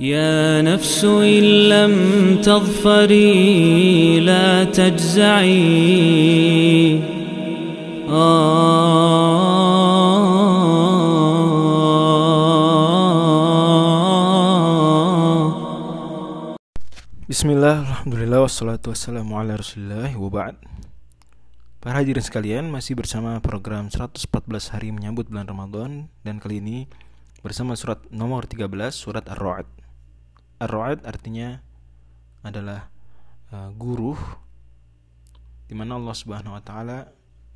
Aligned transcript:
يا 0.00 0.62
نفس 0.64 1.04
إن 1.04 1.68
لم 1.68 1.94
تظفري 2.40 4.20
لا 4.20 4.64
تجزعي 4.64 5.62
Bismillah, 17.28 17.84
Alhamdulillah, 17.84 18.44
wassalatu 18.44 18.92
wassalamu 18.92 19.36
ala 19.40 19.60
rasulillah 19.60 20.12
wa 20.16 20.28
ba'd 20.28 20.56
Para 21.78 22.00
hadirin 22.00 22.24
sekalian, 22.24 22.68
masih 22.72 22.96
bersama 22.96 23.40
program 23.44 23.88
114 23.92 24.24
hari 24.72 24.88
menyambut 24.92 25.28
bulan 25.28 25.44
Ramadan 25.44 26.08
Dan 26.24 26.40
kali 26.40 26.64
ini 26.64 26.88
bersama 27.44 27.76
surat 27.76 28.00
nomor 28.08 28.48
13, 28.48 28.66
surat 28.92 29.24
Ar-Ra'd 29.28 29.75
Ar-Ra'd 30.57 31.05
artinya 31.05 31.61
adalah 32.41 32.89
uh, 33.53 33.69
guru 33.75 34.17
Di 35.67 35.75
mana 35.75 35.99
Allah 35.99 36.15
subhanahu 36.15 36.57
wa 36.57 36.63
ta'ala 36.63 37.11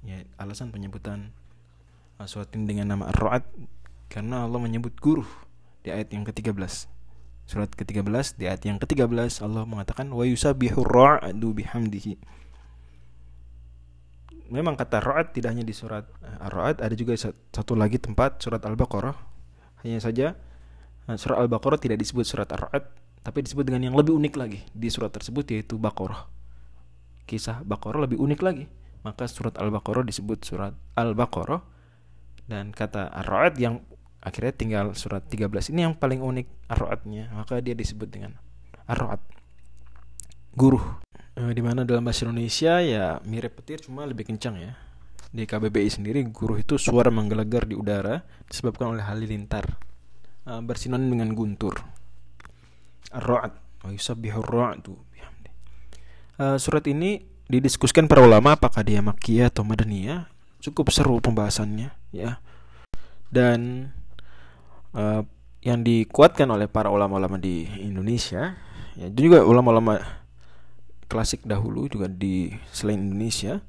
ya, 0.06 0.22
Alasan 0.38 0.70
penyebutan 0.70 1.34
uh, 2.22 2.28
surat 2.30 2.52
ini 2.54 2.70
dengan 2.70 2.94
nama 2.94 3.10
Ar-Ra'd 3.10 3.46
Karena 4.12 4.46
Allah 4.46 4.60
menyebut 4.62 4.98
guru 5.02 5.26
di 5.82 5.90
ayat 5.90 6.14
yang 6.14 6.22
ke-13 6.28 7.02
Surat 7.52 7.68
ke-13 7.68 8.40
di 8.40 8.48
ayat 8.48 8.64
yang 8.64 8.80
ke-13 8.80 9.44
Allah 9.44 9.68
mengatakan 9.68 10.08
wa 10.08 10.24
yusabbihu 10.24 10.88
ra'du 10.88 11.52
bihamdihi. 11.52 12.16
Memang 14.52 14.80
kata 14.80 15.04
ra'd 15.04 15.36
tidak 15.36 15.52
hanya 15.56 15.68
di 15.68 15.76
surat 15.76 16.08
eh, 16.24 16.48
Ar-Ra'd 16.48 16.80
ada 16.80 16.96
juga 16.96 17.12
satu 17.20 17.76
lagi 17.76 18.00
tempat 18.00 18.40
surat 18.40 18.64
Al-Baqarah. 18.64 19.16
Hanya 19.84 20.00
saja 20.00 20.40
eh, 21.08 21.18
surat 21.18 21.42
Al-Baqarah 21.42 21.80
tidak 21.80 21.98
disebut 22.02 22.26
surat 22.28 22.50
Ar-Ra'd 22.52 22.86
tapi 23.22 23.46
disebut 23.46 23.64
dengan 23.66 23.90
yang 23.90 23.96
lebih 23.96 24.18
unik 24.18 24.34
lagi 24.38 24.60
di 24.74 24.90
surat 24.90 25.14
tersebut 25.14 25.46
yaitu 25.54 25.78
Baqarah. 25.78 26.26
Kisah 27.30 27.62
Baqarah 27.62 28.06
lebih 28.10 28.18
unik 28.18 28.42
lagi. 28.42 28.66
Maka 29.02 29.26
surat 29.26 29.58
Al-Baqarah 29.58 30.06
disebut 30.06 30.46
surat 30.46 30.74
Al-Baqarah 30.98 31.62
dan 32.50 32.74
kata 32.74 33.10
Ar-Ra'd 33.14 33.58
yang 33.62 33.82
akhirnya 34.22 34.54
tinggal 34.54 34.86
surat 34.94 35.26
13 35.26 35.74
ini 35.74 35.90
yang 35.90 35.98
paling 35.98 36.22
unik 36.22 36.70
ar-ra'atnya 36.70 37.34
maka 37.34 37.58
dia 37.58 37.74
disebut 37.74 38.06
dengan 38.06 38.38
ar-ra'at 38.86 39.18
guru 40.54 40.78
e, 41.34 41.42
di 41.58 41.62
mana 41.66 41.82
dalam 41.82 42.06
bahasa 42.06 42.30
Indonesia 42.30 42.78
ya 42.86 43.18
mirip 43.26 43.58
petir 43.58 43.82
cuma 43.82 44.06
lebih 44.06 44.30
kencang 44.30 44.62
ya 44.62 44.78
di 45.34 45.50
KBBI 45.50 45.90
sendiri 45.90 46.22
guru 46.30 46.62
itu 46.62 46.78
suara 46.78 47.10
menggelegar 47.10 47.66
di 47.66 47.74
udara 47.74 48.22
disebabkan 48.46 48.94
oleh 48.94 49.02
halilintar 49.02 49.82
e, 50.52 50.54
bersinonim 50.60 51.16
dengan 51.16 51.32
guntur. 51.32 51.80
Ar-ra'at 53.16 53.56
wa 53.88 53.90
yusabbihu 53.96 54.44
ar-ra'du 54.44 55.00
e, 56.36 56.44
surat 56.60 56.84
ini 56.92 57.24
didiskusikan 57.48 58.12
para 58.12 58.24
ulama 58.24 58.60
apakah 58.60 58.84
dia 58.84 59.00
makiyah 59.00 59.48
atau 59.48 59.64
madaniyah. 59.64 60.28
Cukup 60.60 60.92
seru 60.92 61.24
pembahasannya 61.24 61.90
ya. 62.14 62.44
Dan 63.32 63.90
uh, 64.92 65.24
yang 65.62 65.86
dikuatkan 65.86 66.50
oleh 66.50 66.66
para 66.66 66.90
ulama-ulama 66.90 67.38
di 67.38 67.70
Indonesia 67.80 68.58
ya 68.98 69.08
juga 69.14 69.46
ulama-ulama 69.46 70.02
klasik 71.06 71.46
dahulu 71.46 71.86
juga 71.86 72.10
di 72.10 72.50
selain 72.74 72.98
Indonesia 72.98 73.62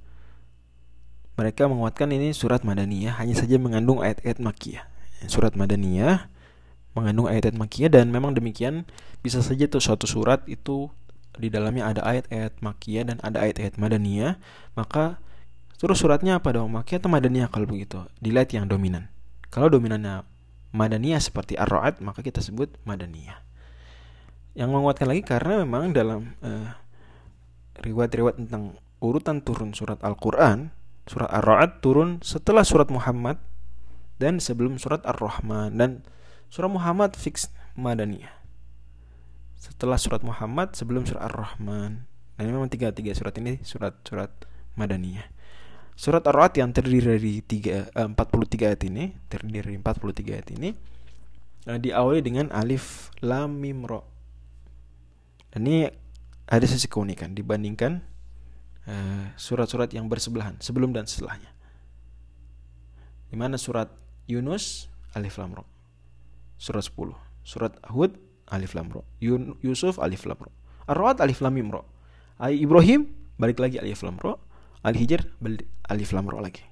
mereka 1.36 1.68
menguatkan 1.68 2.08
ini 2.10 2.32
surat 2.32 2.64
Madaniyah 2.64 3.20
hanya 3.20 3.36
saja 3.36 3.60
mengandung 3.60 4.00
ayat-ayat 4.00 4.40
Makiyah 4.40 4.84
surat 5.28 5.52
Madaniyah 5.52 6.31
mengandung 6.92 7.28
ayat-ayat 7.28 7.56
Makiyah 7.56 7.90
dan 7.92 8.12
memang 8.12 8.36
demikian 8.36 8.84
bisa 9.24 9.40
saja 9.40 9.64
tuh 9.68 9.80
suatu 9.80 10.04
surat 10.04 10.44
itu 10.44 10.92
di 11.40 11.48
dalamnya 11.48 11.88
ada 11.88 12.04
ayat-ayat 12.04 12.60
Makiyah 12.60 13.04
dan 13.08 13.16
ada 13.24 13.40
ayat-ayat 13.40 13.80
Madaniyah 13.80 14.36
maka 14.76 15.16
terus 15.80 16.04
suratnya 16.04 16.36
apa 16.36 16.52
dong 16.52 16.68
Makiyah 16.72 17.00
atau 17.00 17.10
Madaniyah 17.10 17.48
kalau 17.48 17.64
begitu? 17.64 18.04
Dilihat 18.20 18.52
yang 18.52 18.68
dominan. 18.68 19.08
Kalau 19.48 19.72
dominannya 19.72 20.28
Madaniyah 20.76 21.20
seperti 21.20 21.56
Ar-Ra'd 21.56 22.04
maka 22.04 22.20
kita 22.20 22.44
sebut 22.44 22.68
Madaniyah. 22.84 23.40
Yang 24.52 24.68
menguatkan 24.68 25.08
lagi 25.08 25.24
karena 25.24 25.64
memang 25.64 25.96
dalam 25.96 26.36
uh, 26.44 26.76
riwayat-riwayat 27.80 28.36
tentang 28.36 28.76
urutan 29.00 29.40
turun 29.40 29.72
surat 29.72 29.96
Al-Qur'an, 30.04 30.70
surat 31.08 31.32
Ar-Ra'd 31.32 31.80
turun 31.80 32.20
setelah 32.20 32.62
surat 32.62 32.92
Muhammad 32.92 33.40
dan 34.20 34.38
sebelum 34.38 34.76
surat 34.76 35.00
Ar-Rahman. 35.08 35.80
Dan 35.80 36.04
surat 36.52 36.68
Muhammad 36.68 37.16
fix 37.16 37.48
Madaniyah. 37.80 38.28
Setelah 39.56 39.96
surat 39.96 40.20
Muhammad 40.20 40.76
sebelum 40.76 41.08
surat 41.08 41.32
Ar-Rahman. 41.32 42.04
Dan 42.36 42.44
memang 42.44 42.68
tiga-tiga 42.68 43.16
surat 43.16 43.32
ini 43.40 43.64
surat-surat 43.64 44.28
Madaniyah. 44.76 45.24
Surat 45.96 46.20
Ar-Ra'd 46.28 46.60
yang 46.60 46.76
terdiri 46.76 47.16
dari 47.16 47.34
3, 47.40 47.88
eh, 47.88 48.04
43 48.04 48.68
ayat 48.68 48.84
ini, 48.84 49.16
terdiri 49.32 49.64
dari 49.64 49.76
43 49.80 50.36
ayat 50.36 50.48
ini 50.52 50.68
eh, 51.72 51.78
diawali 51.80 52.20
dengan 52.20 52.52
alif 52.52 53.08
lam 53.24 53.56
mim 53.56 53.88
ro. 53.88 54.04
Dan 55.56 55.64
ini 55.64 55.88
ada 56.48 56.66
sisi 56.68 56.84
keunikan 56.84 57.32
dibandingkan 57.32 58.04
eh, 58.88 59.24
surat-surat 59.40 59.88
eh, 59.92 59.96
yang 59.96 60.08
bersebelahan, 60.12 60.60
sebelum 60.60 60.92
dan 60.92 61.08
setelahnya. 61.08 61.48
Di 63.32 63.36
mana 63.40 63.56
surat 63.56 63.88
Yunus 64.28 64.92
alif 65.16 65.40
lam 65.40 65.56
ro. 65.56 65.71
Surat 66.62 66.86
10. 66.86 67.18
Surat 67.42 67.74
Hud 67.90 68.14
alif 68.54 68.78
lam 68.78 68.86
ro. 68.94 69.02
Yusuf 69.58 69.98
alif 69.98 70.22
lam 70.30 70.38
ro. 70.38 70.54
Ar-Ra'd 70.86 71.18
alif 71.18 71.42
lam 71.42 71.58
mim 71.58 71.74
ro. 71.74 71.82
Ibrahim 72.38 73.10
balik 73.34 73.58
lagi 73.58 73.82
alif 73.82 74.06
lam 74.06 74.14
ro 74.22 74.38
Al-Hijr 74.82 75.26
alif 75.90 76.10
lam 76.14 76.26
ro 76.26 76.38
lagi. 76.38 76.62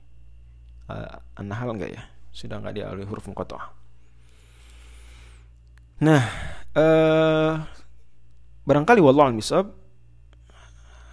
Uh, 0.90 1.18
An-Nahl 1.38 1.74
enggak 1.74 1.90
ya? 1.94 2.02
Sudah 2.30 2.58
enggak 2.58 2.82
oleh 2.86 3.06
huruf 3.06 3.26
muqatta'ah. 3.30 3.70
Nah, 6.02 6.22
uh, 6.74 7.52
barangkali 8.66 8.98
wallahu 8.98 9.38
misab 9.38 9.70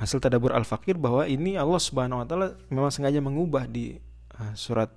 hasil 0.01 0.21
tadabur 0.21 0.53
al-fakir 0.53 0.97
bahwa 0.97 1.25
ini 1.25 1.57
Allah 1.57 1.81
Subhanahu 1.81 2.21
wa 2.21 2.25
taala 2.25 2.57
memang 2.69 2.89
sengaja 2.93 3.21
mengubah 3.21 3.69
di 3.69 3.97
uh, 4.41 4.53
surat 4.57 4.89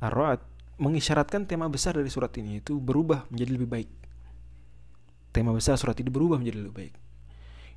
Ar-Ra'd 0.00 0.55
mengisyaratkan 0.76 1.48
tema 1.48 1.68
besar 1.72 1.96
dari 1.96 2.08
surat 2.12 2.32
ini 2.36 2.60
itu 2.60 2.76
berubah 2.76 3.24
menjadi 3.32 3.50
lebih 3.56 3.68
baik. 3.68 3.90
Tema 5.32 5.52
besar 5.52 5.76
surat 5.80 5.96
ini 5.96 6.08
berubah 6.12 6.40
menjadi 6.40 6.58
lebih 6.60 6.74
baik. 6.76 6.94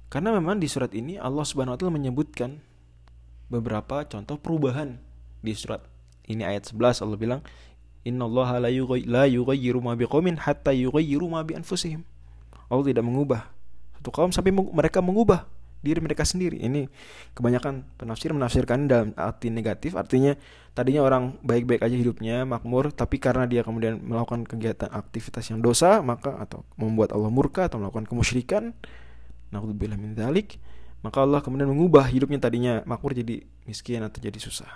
Karena 0.10 0.34
memang 0.36 0.60
di 0.60 0.68
surat 0.68 0.92
ini 0.92 1.16
Allah 1.16 1.46
Subhanahu 1.46 1.76
wa 1.76 1.80
taala 1.80 1.94
menyebutkan 1.96 2.60
beberapa 3.48 4.04
contoh 4.06 4.38
perubahan 4.38 5.00
di 5.40 5.54
surat 5.56 5.82
ini 6.30 6.46
ayat 6.46 6.70
11 6.70 7.02
Allah 7.02 7.18
bilang 7.18 7.42
innallaha 8.06 8.62
la 8.62 9.26
yughayyiru 9.26 9.80
ma 9.82 9.98
biqaumin 9.98 10.38
hatta 10.38 10.72
yughayyiru 10.72 11.26
ma 11.26 11.42
bi 11.42 11.58
anfusihim 11.58 12.06
Allah 12.70 12.86
tidak 12.86 13.06
mengubah 13.06 13.50
satu 14.00 14.10
kaum 14.14 14.32
sampai 14.32 14.54
mereka 14.54 15.02
mengubah 15.02 15.50
diri 15.80 16.00
mereka 16.04 16.28
sendiri 16.28 16.60
ini 16.60 16.92
kebanyakan 17.34 17.88
penafsir 17.96 18.36
menafsirkan 18.36 18.92
dalam 18.92 19.16
arti 19.16 19.48
negatif 19.48 19.96
artinya 19.96 20.36
tadinya 20.76 21.04
orang 21.04 21.40
baik-baik 21.40 21.84
aja 21.84 21.96
hidupnya 21.96 22.44
makmur 22.44 22.92
tapi 22.92 23.18
karena 23.18 23.48
dia 23.48 23.64
kemudian 23.64 24.00
melakukan 24.04 24.44
kegiatan 24.44 24.92
aktivitas 24.92 25.52
yang 25.56 25.64
dosa 25.64 26.04
maka 26.04 26.36
atau 26.40 26.68
membuat 26.76 27.16
Allah 27.16 27.32
murka 27.32 27.72
atau 27.72 27.80
melakukan 27.80 28.08
kemusyrikan 28.08 28.76
naudzubillah 29.56 29.96
min 29.96 30.14
dzalik 30.14 30.60
maka 31.00 31.24
Allah 31.24 31.40
kemudian 31.40 31.72
mengubah 31.72 32.04
hidupnya 32.12 32.44
tadinya 32.44 32.84
makmur 32.84 33.16
jadi 33.16 33.44
miskin 33.64 34.04
atau 34.04 34.20
jadi 34.20 34.36
susah. 34.36 34.68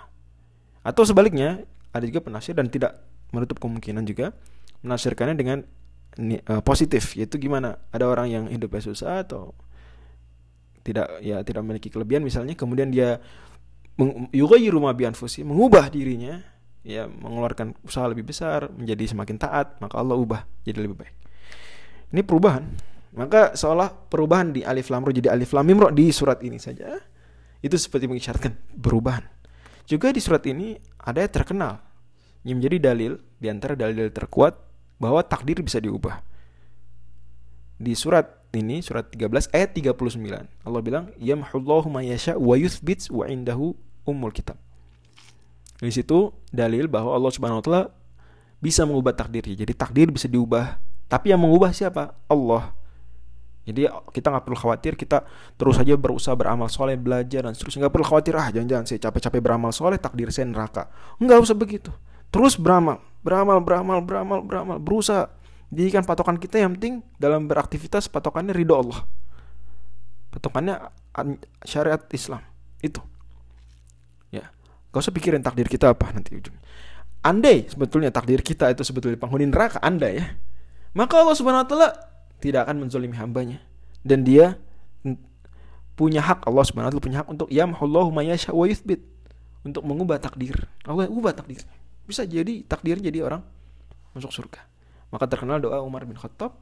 Atau 0.80 1.04
sebaliknya, 1.04 1.64
ada 1.92 2.04
juga 2.08 2.24
penafsir 2.24 2.56
dan 2.56 2.72
tidak 2.72 3.04
menutup 3.32 3.60
kemungkinan 3.60 4.04
juga 4.08 4.32
menafsirkannya 4.80 5.36
dengan 5.36 5.58
uh, 6.48 6.62
positif, 6.64 7.12
yaitu 7.16 7.36
gimana? 7.36 7.76
Ada 7.92 8.08
orang 8.08 8.26
yang 8.32 8.44
hidupnya 8.48 8.80
susah 8.80 9.24
atau 9.24 9.52
tidak 10.84 11.18
ya 11.24 11.40
tidak 11.40 11.64
memiliki 11.64 11.88
kelebihan 11.88 12.20
misalnya 12.20 12.52
kemudian 12.54 12.92
dia 12.92 13.18
yughayyiru 14.30 14.78
ma 14.78 14.92
bianfusi 14.92 15.42
mengubah 15.42 15.88
dirinya 15.88 16.44
ya 16.84 17.08
mengeluarkan 17.08 17.72
usaha 17.82 18.04
lebih 18.04 18.28
besar 18.28 18.68
menjadi 18.70 19.16
semakin 19.16 19.36
taat 19.40 19.80
maka 19.80 19.96
Allah 19.96 20.20
ubah 20.20 20.44
jadi 20.68 20.84
lebih 20.84 21.00
baik 21.00 21.14
ini 22.12 22.20
perubahan 22.20 22.68
maka 23.16 23.56
seolah 23.56 23.88
perubahan 24.10 24.52
di 24.52 24.60
alif 24.66 24.92
lam 24.92 25.06
ro 25.06 25.10
jadi 25.14 25.32
alif 25.32 25.56
lam 25.56 25.64
mim 25.64 25.80
ro 25.80 25.88
di 25.88 26.12
surat 26.12 26.44
ini 26.44 26.60
saja 26.60 26.98
itu 27.64 27.80
seperti 27.80 28.04
mengisyaratkan 28.04 28.52
perubahan. 28.76 29.24
Juga 29.88 30.12
di 30.12 30.20
surat 30.20 30.44
ini 30.44 30.76
ada 31.00 31.24
yang 31.24 31.32
terkenal 31.32 31.80
yang 32.44 32.60
menjadi 32.60 32.92
dalil 32.92 33.16
di 33.40 33.48
antara 33.48 33.72
dalil-dalil 33.72 34.12
terkuat 34.12 34.52
bahwa 35.00 35.24
takdir 35.24 35.64
bisa 35.64 35.80
diubah. 35.80 36.20
Di 37.80 37.96
surat 37.96 38.43
ini 38.54 38.80
surat 38.80 39.10
13 39.10 39.50
ayat 39.50 39.70
39 39.74 40.46
Allah 40.64 40.80
bilang 40.80 41.10
yamhullahu 41.18 41.90
ma 41.90 42.00
yasha 42.00 42.38
wa 42.38 42.54
yuthbit 42.54 43.10
wa 43.10 43.26
indahu 43.26 43.74
ummul 44.06 44.30
kitab. 44.30 44.56
Di 45.82 45.90
situ 45.90 46.30
dalil 46.54 46.86
bahwa 46.86 47.12
Allah 47.12 47.32
Subhanahu 47.34 47.60
wa 47.60 47.64
taala 47.64 47.82
bisa 48.62 48.86
mengubah 48.88 49.12
takdirnya. 49.12 49.58
Jadi 49.66 49.72
takdir 49.76 50.08
bisa 50.08 50.24
diubah 50.24 50.80
Tapi 51.04 51.30
yang 51.30 51.42
mengubah 51.44 51.70
siapa? 51.70 52.16
Allah. 52.26 52.72
Jadi 53.64 53.88
kita 53.88 54.28
nggak 54.28 54.44
perlu 54.44 54.58
khawatir, 54.60 54.92
kita 54.96 55.24
terus 55.56 55.80
saja 55.80 55.96
berusaha 55.96 56.36
beramal 56.36 56.68
soleh, 56.68 57.00
belajar 57.00 57.48
dan 57.48 57.52
seterusnya. 57.56 57.86
Nggak 57.86 57.94
perlu 57.96 58.06
khawatir 58.08 58.34
ah 58.36 58.48
jangan-jangan 58.52 58.84
saya 58.88 59.00
capek-capek 59.08 59.40
beramal 59.40 59.72
soleh, 59.72 59.96
takdir 60.00 60.28
saya 60.32 60.48
neraka. 60.48 60.88
Nggak 61.20 61.38
usah 61.44 61.56
begitu. 61.56 61.92
Terus 62.28 62.60
beramal, 62.60 63.00
beramal, 63.24 63.62
beramal, 63.64 63.98
beramal, 64.04 64.40
beramal, 64.44 64.76
berusaha. 64.80 65.32
Jadikan 65.72 66.04
patokan 66.04 66.36
kita 66.36 66.60
yang 66.60 66.76
penting 66.76 67.00
dalam 67.16 67.48
beraktivitas 67.48 68.10
patokannya 68.10 68.52
ridho 68.52 68.74
Allah. 68.76 69.00
Patokannya 70.34 70.90
syariat 71.64 72.02
Islam 72.10 72.42
itu. 72.82 73.00
Ya, 74.34 74.50
gak 74.90 75.00
usah 75.00 75.14
pikirin 75.14 75.40
takdir 75.40 75.70
kita 75.70 75.94
apa 75.94 76.10
nanti 76.10 76.34
ujungnya. 76.36 76.62
Andai 77.24 77.64
sebetulnya 77.70 78.12
takdir 78.12 78.44
kita 78.44 78.68
itu 78.68 78.84
sebetulnya 78.84 79.16
penghuni 79.16 79.48
neraka 79.48 79.80
Anda 79.80 80.12
ya, 80.12 80.36
maka 80.92 81.24
Allah 81.24 81.32
Subhanahu 81.32 81.64
Wa 81.64 81.68
Taala 81.70 81.88
tidak 82.44 82.68
akan 82.68 82.84
menzolimi 82.84 83.16
hambanya 83.16 83.64
dan 84.04 84.20
dia 84.20 84.60
punya 85.94 86.20
hak 86.20 86.44
Allah 86.44 86.64
Subhanahu 86.66 86.90
wa 86.90 86.94
taala 86.98 87.06
punya 87.06 87.18
hak 87.22 87.28
untuk 87.30 87.48
yamhullahu 87.48 88.10
mayasya 88.10 88.50
wa 88.50 88.66
yuthbit 88.66 89.00
untuk 89.64 89.80
mengubah 89.86 90.20
takdir. 90.20 90.68
Allah 90.84 91.08
ubah 91.08 91.32
takdir. 91.32 91.62
Bisa 92.04 92.26
jadi 92.28 92.60
takdir 92.66 93.00
jadi 93.00 93.24
orang 93.24 93.40
masuk 94.12 94.30
surga. 94.30 94.60
Maka 95.14 95.30
terkenal 95.30 95.62
doa 95.62 95.78
Umar 95.78 96.02
bin 96.02 96.18
Khattab 96.18 96.58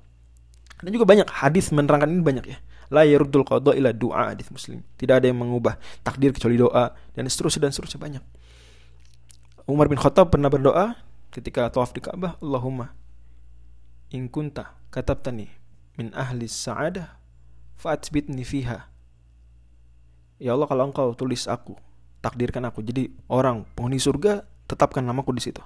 dan 0.84 0.90
juga 0.92 1.08
banyak 1.08 1.24
hadis 1.32 1.72
menerangkan 1.72 2.12
ini 2.12 2.20
banyak 2.20 2.44
ya. 2.52 2.58
La 2.92 3.08
yaruddul 3.08 3.48
qada 3.48 3.72
ila 3.72 3.96
doa 3.96 4.36
hadis 4.36 4.52
Muslim. 4.52 4.84
Tidak 5.00 5.16
ada 5.16 5.24
yang 5.24 5.40
mengubah 5.40 5.80
takdir 6.04 6.36
kecuali 6.36 6.60
doa 6.60 6.92
dan 7.16 7.24
seterusnya 7.24 7.64
dan 7.64 7.72
seterusnya 7.72 7.96
banyak. 7.96 8.24
Umar 9.64 9.88
bin 9.88 9.96
Khattab 9.96 10.28
pernah 10.28 10.52
berdoa 10.52 11.00
ketika 11.32 11.72
tawaf 11.72 11.96
di 11.96 12.04
Ka'bah, 12.04 12.36
Allahumma 12.44 12.92
in 14.12 14.28
kunta 14.28 14.76
katabtani 14.92 15.48
min 15.96 16.12
ahli 16.12 16.44
sa'adah 16.44 17.16
fa'atsbitni 17.80 18.44
fiha. 18.44 18.92
Ya 20.36 20.52
Allah 20.52 20.68
kalau 20.68 20.92
engkau 20.92 21.16
tulis 21.16 21.48
aku, 21.48 21.78
takdirkan 22.20 22.68
aku 22.68 22.84
jadi 22.84 23.08
orang 23.32 23.64
penghuni 23.72 23.96
surga, 23.96 24.44
tetapkan 24.68 25.00
namaku 25.00 25.32
di 25.32 25.40
situ. 25.40 25.64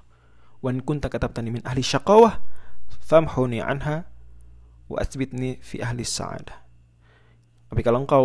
Wan 0.63 0.79
kunta 0.85 1.11
katabtani 1.11 1.59
min 1.59 1.63
ahli 1.67 1.83
syaqawah 1.83 2.39
famhuni 3.03 3.63
anha 3.63 4.07
wa 4.87 4.97
atsbitni 5.03 5.59
fi 5.63 5.83
ahli 5.83 6.03
sa'adah. 6.07 6.59
Tapi 7.71 7.81
kalau 7.83 7.99
engkau 8.07 8.25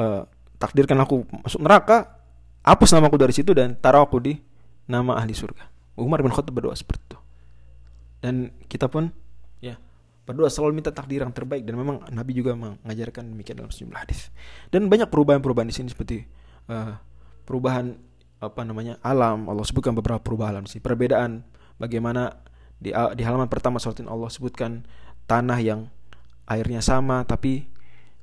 uh, 0.00 0.22
takdirkan 0.60 1.00
aku 1.00 1.24
masuk 1.44 1.60
neraka, 1.64 2.20
hapus 2.64 2.92
namaku 2.92 3.16
dari 3.16 3.32
situ 3.32 3.56
dan 3.56 3.76
taruh 3.80 4.04
aku 4.04 4.20
di 4.20 4.36
nama 4.88 5.16
ahli 5.16 5.32
surga. 5.32 5.64
Umar 5.98 6.22
bin 6.22 6.30
Khattab 6.30 6.54
berdoa 6.54 6.76
seperti 6.76 7.02
itu. 7.10 7.18
Dan 8.18 8.50
kita 8.66 8.90
pun 8.90 9.10
ya 9.62 9.78
berdoa 10.26 10.50
selalu 10.50 10.82
minta 10.82 10.90
takdir 10.92 11.22
yang 11.22 11.32
terbaik 11.32 11.64
dan 11.64 11.74
memang 11.78 12.04
Nabi 12.10 12.32
juga 12.36 12.52
mengajarkan 12.54 13.32
demikian 13.32 13.56
dalam 13.58 13.72
sejumlah 13.72 13.98
hadis. 13.98 14.28
Dan 14.68 14.86
banyak 14.86 15.08
perubahan-perubahan 15.08 15.68
di 15.68 15.74
sini 15.74 15.88
seperti 15.88 16.22
uh, 16.68 16.98
perubahan 17.48 17.96
apa 18.38 18.62
namanya 18.62 19.02
alam 19.02 19.50
Allah 19.50 19.66
sebutkan 19.66 19.96
beberapa 19.96 20.22
perubahan 20.22 20.60
alam 20.60 20.66
sini. 20.68 20.84
Perbedaan 20.84 21.42
bagaimana 21.80 22.47
di 22.78 22.94
di 22.94 23.22
halaman 23.26 23.50
pertama 23.50 23.82
surat 23.82 23.98
Allah 24.06 24.30
sebutkan 24.30 24.86
tanah 25.26 25.58
yang 25.58 25.90
airnya 26.48 26.80
sama 26.80 27.26
tapi 27.26 27.68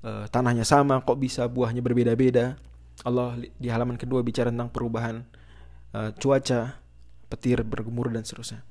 uh, 0.01 0.25
tanahnya 0.31 0.63
sama 0.63 1.03
kok 1.03 1.19
bisa 1.19 1.45
buahnya 1.45 1.83
berbeda-beda. 1.83 2.57
Allah 3.03 3.35
di 3.59 3.67
halaman 3.67 3.99
kedua 3.99 4.23
bicara 4.23 4.49
tentang 4.49 4.71
perubahan 4.71 5.27
uh, 5.91 6.15
cuaca, 6.15 6.79
petir 7.27 7.59
bergemuruh 7.61 8.15
dan 8.15 8.23
seterusnya. 8.23 8.63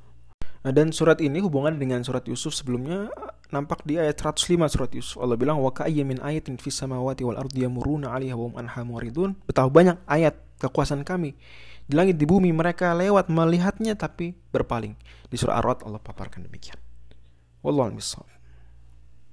Nah, 0.64 0.72
dan 0.72 0.96
surat 0.96 1.20
ini 1.20 1.44
hubungan 1.44 1.76
dengan 1.76 2.00
surat 2.00 2.24
Yusuf 2.24 2.56
sebelumnya 2.56 3.12
nampak 3.52 3.84
di 3.84 4.00
ayat 4.00 4.16
105 4.16 4.64
surat 4.72 4.90
Yusuf. 4.96 5.20
Allah 5.20 5.36
bilang 5.36 5.60
wa 5.60 5.68
ka'ayya 5.68 6.08
min 6.08 6.16
ayatin 6.24 6.56
fis 6.56 6.72
samawati 6.80 7.20
wal 7.20 7.36
ardi 7.36 7.68
yamuruna 7.68 8.16
'alaiha 8.16 8.32
wa 8.32 8.56
anha 8.56 8.80
muridun. 8.80 9.36
Betapa 9.44 9.68
banyak 9.68 10.00
ayat 10.08 10.40
kekuasaan 10.64 11.04
kami 11.04 11.36
di 11.84 11.94
langit 11.94 12.16
di 12.16 12.24
bumi 12.24 12.48
mereka 12.50 12.96
lewat 12.96 13.28
melihatnya 13.28 13.92
tapi 13.92 14.32
berpaling. 14.48 14.96
Di 15.28 15.36
surah 15.36 15.60
Ar-Ra'd 15.60 15.84
Allah 15.84 16.00
paparkan 16.00 16.46
demikian. 16.48 16.80
Wallahu 17.60 17.92